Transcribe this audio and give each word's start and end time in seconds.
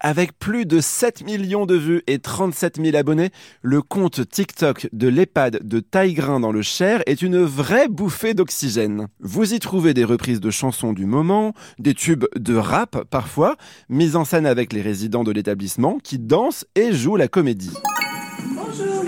Avec 0.00 0.38
plus 0.38 0.64
de 0.64 0.80
7 0.80 1.24
millions 1.24 1.66
de 1.66 1.74
vues 1.74 2.02
et 2.06 2.20
37 2.20 2.80
000 2.80 2.96
abonnés, 2.96 3.30
le 3.62 3.82
compte 3.82 4.28
TikTok 4.28 4.88
de 4.92 5.08
l'EHPAD 5.08 5.66
de 5.66 5.80
Taillegrain 5.80 6.38
dans 6.38 6.52
le 6.52 6.62
Cher 6.62 7.02
est 7.06 7.20
une 7.20 7.42
vraie 7.42 7.88
bouffée 7.88 8.32
d'oxygène. 8.32 9.08
Vous 9.18 9.54
y 9.54 9.58
trouvez 9.58 9.94
des 9.94 10.04
reprises 10.04 10.38
de 10.38 10.50
chansons 10.50 10.92
du 10.92 11.04
moment, 11.04 11.52
des 11.80 11.94
tubes 11.94 12.26
de 12.36 12.54
rap 12.54 13.02
parfois, 13.10 13.56
mises 13.88 14.14
en 14.14 14.24
scène 14.24 14.46
avec 14.46 14.72
les 14.72 14.82
résidents 14.82 15.24
de 15.24 15.32
l'établissement 15.32 15.98
qui 15.98 16.20
dansent 16.20 16.64
et 16.76 16.92
jouent 16.92 17.16
la 17.16 17.26
comédie. 17.26 17.74
Bonjour 18.54 19.04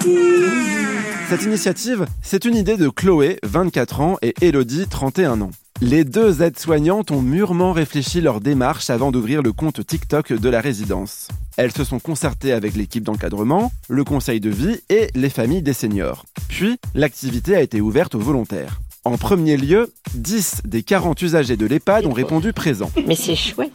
Cette 1.28 1.44
initiative, 1.44 2.06
c'est 2.20 2.44
une 2.44 2.56
idée 2.56 2.76
de 2.76 2.88
Chloé, 2.88 3.38
24 3.44 4.00
ans, 4.00 4.16
et 4.22 4.34
Elodie, 4.40 4.88
31 4.88 5.40
ans. 5.42 5.50
Les 5.82 6.04
deux 6.04 6.42
aides-soignantes 6.42 7.10
ont 7.10 7.22
mûrement 7.22 7.72
réfléchi 7.72 8.20
leur 8.20 8.42
démarche 8.42 8.90
avant 8.90 9.10
d'ouvrir 9.10 9.40
le 9.40 9.54
compte 9.54 9.86
TikTok 9.86 10.34
de 10.34 10.48
la 10.50 10.60
résidence. 10.60 11.28
Elles 11.56 11.72
se 11.72 11.84
sont 11.84 11.98
concertées 11.98 12.52
avec 12.52 12.76
l'équipe 12.76 13.02
d'encadrement, 13.02 13.72
le 13.88 14.04
conseil 14.04 14.40
de 14.40 14.50
vie 14.50 14.78
et 14.90 15.06
les 15.14 15.30
familles 15.30 15.62
des 15.62 15.72
seniors. 15.72 16.26
Puis, 16.48 16.76
l'activité 16.94 17.56
a 17.56 17.62
été 17.62 17.80
ouverte 17.80 18.14
aux 18.14 18.20
volontaires. 18.20 18.82
En 19.04 19.16
premier 19.16 19.56
lieu, 19.56 19.90
10 20.16 20.62
des 20.66 20.82
40 20.82 21.22
usagers 21.22 21.56
de 21.56 21.64
l'EHPAD 21.64 22.04
ont 22.04 22.12
répondu 22.12 22.52
présents. 22.52 22.90
Mais 23.06 23.16
c'est 23.16 23.34
chouette, 23.34 23.72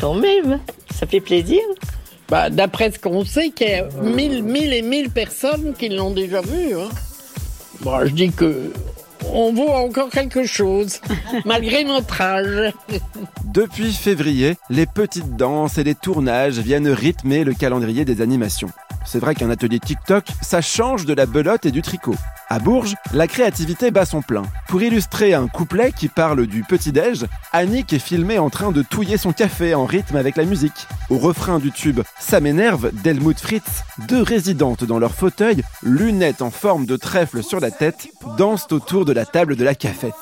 quand 0.00 0.14
même, 0.14 0.60
ça 0.94 1.08
fait 1.08 1.20
plaisir. 1.20 1.60
Bah, 2.28 2.50
D'après 2.50 2.92
ce 2.92 3.00
qu'on 3.00 3.24
sait, 3.24 3.50
qu'il 3.50 3.68
y 3.68 3.74
a 3.74 3.88
1000, 4.00 4.44
1000 4.44 4.72
et 4.72 4.82
1000 4.82 5.10
personnes 5.10 5.74
qui 5.76 5.88
l'ont 5.88 6.12
déjà 6.12 6.40
vu. 6.40 6.74
Hein. 6.78 6.88
Bon, 7.80 8.06
je 8.06 8.12
dis 8.12 8.30
que 8.30 8.70
on 9.34 9.52
voit 9.52 9.78
encore 9.78 10.10
quelque 10.10 10.44
chose, 10.46 11.00
malgré 11.44 11.84
notre 11.84 12.20
âge. 12.20 12.72
Depuis 13.44 13.92
février, 13.92 14.56
les 14.68 14.86
petites 14.86 15.36
danses 15.36 15.78
et 15.78 15.84
les 15.84 15.94
tournages 15.94 16.58
viennent 16.58 16.88
rythmer 16.88 17.44
le 17.44 17.54
calendrier 17.54 18.04
des 18.04 18.20
animations. 18.20 18.70
C'est 19.10 19.18
vrai 19.18 19.34
qu'un 19.34 19.50
atelier 19.50 19.80
TikTok, 19.80 20.24
ça 20.40 20.60
change 20.60 21.04
de 21.04 21.14
la 21.14 21.26
belote 21.26 21.66
et 21.66 21.72
du 21.72 21.82
tricot. 21.82 22.14
À 22.48 22.60
Bourges, 22.60 22.94
la 23.12 23.26
créativité 23.26 23.90
bat 23.90 24.04
son 24.04 24.22
plein. 24.22 24.44
Pour 24.68 24.82
illustrer 24.82 25.34
un 25.34 25.48
couplet 25.48 25.90
qui 25.90 26.06
parle 26.06 26.46
du 26.46 26.62
petit-déj, 26.62 27.26
Annick 27.52 27.92
est 27.92 27.98
filmée 27.98 28.38
en 28.38 28.50
train 28.50 28.70
de 28.70 28.82
touiller 28.82 29.16
son 29.16 29.32
café 29.32 29.74
en 29.74 29.84
rythme 29.84 30.14
avec 30.14 30.36
la 30.36 30.44
musique. 30.44 30.86
Au 31.08 31.18
refrain 31.18 31.58
du 31.58 31.72
tube 31.72 32.02
Ça 32.20 32.38
m'énerve 32.38 32.92
d'Helmut 33.02 33.40
Fritz, 33.40 33.82
deux 34.06 34.22
résidentes 34.22 34.84
dans 34.84 35.00
leur 35.00 35.12
fauteuil, 35.12 35.64
lunettes 35.82 36.40
en 36.40 36.52
forme 36.52 36.86
de 36.86 36.94
trèfle 36.94 37.42
sur 37.42 37.58
la 37.58 37.72
tête, 37.72 38.06
dansent 38.38 38.70
autour 38.70 39.04
de 39.04 39.12
la 39.12 39.26
table 39.26 39.56
de 39.56 39.64
la 39.64 39.74
cafette. 39.74 40.14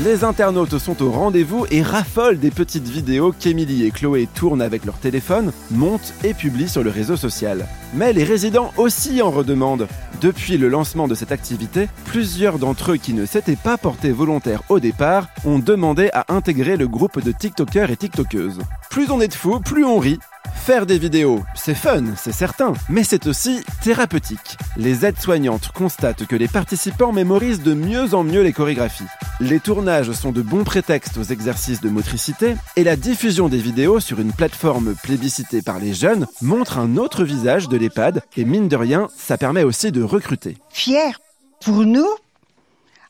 Les 0.00 0.24
internautes 0.24 0.78
sont 0.78 1.02
au 1.02 1.10
rendez-vous 1.10 1.66
et 1.70 1.82
raffolent 1.82 2.38
des 2.38 2.50
petites 2.50 2.88
vidéos 2.88 3.30
qu'Emilie 3.38 3.84
et 3.84 3.90
Chloé 3.90 4.26
tournent 4.34 4.62
avec 4.62 4.86
leur 4.86 4.96
téléphone, 4.96 5.52
montent 5.70 6.14
et 6.24 6.32
publient 6.32 6.70
sur 6.70 6.82
le 6.82 6.88
réseau 6.88 7.18
social. 7.18 7.66
Mais 7.92 8.14
les 8.14 8.24
résidents 8.24 8.72
aussi 8.78 9.20
en 9.20 9.30
redemandent. 9.30 9.86
Depuis 10.22 10.56
le 10.56 10.70
lancement 10.70 11.08
de 11.08 11.14
cette 11.14 11.30
activité, 11.30 11.88
plusieurs 12.06 12.58
d'entre 12.58 12.92
eux 12.92 12.96
qui 12.96 13.12
ne 13.12 13.26
s'étaient 13.26 13.54
pas 13.54 13.76
portés 13.76 14.12
volontaires 14.12 14.62
au 14.70 14.80
départ 14.80 15.28
ont 15.44 15.58
demandé 15.58 16.08
à 16.14 16.24
intégrer 16.32 16.78
le 16.78 16.88
groupe 16.88 17.22
de 17.22 17.30
TikTokers 17.30 17.90
et 17.90 17.96
TikTokeuses. 17.98 18.60
Plus 18.88 19.10
on 19.10 19.20
est 19.20 19.28
de 19.28 19.34
fous, 19.34 19.60
plus 19.60 19.84
on 19.84 19.98
rit. 19.98 20.18
Faire 20.64 20.86
des 20.86 20.98
vidéos, 21.00 21.42
c'est 21.56 21.74
fun, 21.74 22.14
c'est 22.16 22.30
certain, 22.30 22.72
mais 22.88 23.02
c'est 23.02 23.26
aussi 23.26 23.64
thérapeutique. 23.82 24.56
Les 24.76 25.04
aides-soignantes 25.04 25.72
constatent 25.72 26.24
que 26.24 26.36
les 26.36 26.46
participants 26.46 27.10
mémorisent 27.10 27.64
de 27.64 27.74
mieux 27.74 28.14
en 28.14 28.22
mieux 28.22 28.42
les 28.42 28.52
chorégraphies. 28.52 29.08
Les 29.40 29.58
tournages 29.58 30.12
sont 30.12 30.30
de 30.30 30.40
bons 30.40 30.62
prétextes 30.62 31.18
aux 31.18 31.24
exercices 31.24 31.80
de 31.80 31.88
motricité 31.88 32.54
et 32.76 32.84
la 32.84 32.94
diffusion 32.94 33.48
des 33.48 33.58
vidéos 33.58 33.98
sur 33.98 34.20
une 34.20 34.32
plateforme 34.32 34.94
plébiscitée 35.02 35.62
par 35.62 35.80
les 35.80 35.94
jeunes 35.94 36.28
montre 36.42 36.78
un 36.78 36.96
autre 36.96 37.24
visage 37.24 37.68
de 37.68 37.76
l'EHPAD 37.76 38.22
et 38.36 38.44
mine 38.44 38.68
de 38.68 38.76
rien, 38.76 39.08
ça 39.16 39.36
permet 39.36 39.64
aussi 39.64 39.90
de 39.90 40.04
recruter. 40.04 40.58
Fier 40.70 41.18
pour 41.60 41.84
nous, 41.84 42.08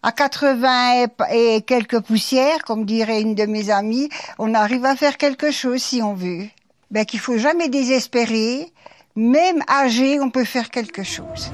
à 0.02 0.10
80 0.10 1.04
et 1.34 1.60
quelques 1.60 2.00
poussières, 2.00 2.64
comme 2.64 2.86
dirait 2.86 3.20
une 3.20 3.34
de 3.34 3.44
mes 3.44 3.68
amies, 3.68 4.08
on 4.38 4.54
arrive 4.54 4.86
à 4.86 4.96
faire 4.96 5.18
quelque 5.18 5.50
chose 5.50 5.82
si 5.82 6.00
on 6.00 6.14
veut 6.14 6.46
ben, 6.92 7.04
qu'il 7.04 7.18
faut 7.20 7.38
jamais 7.38 7.68
désespérer. 7.68 8.70
Même 9.16 9.62
âgé, 9.68 10.20
on 10.20 10.30
peut 10.30 10.44
faire 10.44 10.70
quelque 10.70 11.02
chose. 11.02 11.50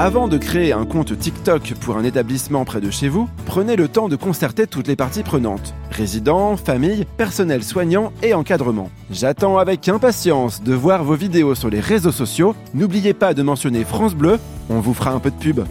Avant 0.00 0.28
de 0.28 0.38
créer 0.38 0.72
un 0.72 0.84
compte 0.84 1.18
TikTok 1.18 1.74
pour 1.80 1.96
un 1.96 2.04
établissement 2.04 2.64
près 2.64 2.80
de 2.80 2.88
chez 2.88 3.08
vous, 3.08 3.28
prenez 3.46 3.74
le 3.74 3.88
temps 3.88 4.08
de 4.08 4.14
concerter 4.14 4.68
toutes 4.68 4.86
les 4.86 4.94
parties 4.94 5.24
prenantes. 5.24 5.74
Résidents, 5.90 6.56
familles, 6.56 7.04
personnel 7.16 7.64
soignant 7.64 8.12
et 8.22 8.32
encadrement. 8.32 8.90
J'attends 9.10 9.58
avec 9.58 9.88
impatience 9.88 10.62
de 10.62 10.72
voir 10.72 11.02
vos 11.02 11.16
vidéos 11.16 11.56
sur 11.56 11.68
les 11.68 11.80
réseaux 11.80 12.12
sociaux. 12.12 12.54
N'oubliez 12.74 13.12
pas 13.12 13.34
de 13.34 13.42
mentionner 13.42 13.82
France 13.82 14.14
Bleu, 14.14 14.38
on 14.70 14.78
vous 14.78 14.94
fera 14.94 15.10
un 15.10 15.18
peu 15.18 15.32
de 15.32 15.36
pub. 15.36 15.64